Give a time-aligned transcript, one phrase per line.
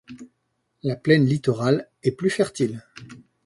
[0.81, 2.81] La plaine littorale est plus fertile.